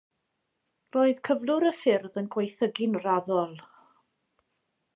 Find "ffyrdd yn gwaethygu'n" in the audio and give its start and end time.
1.81-2.99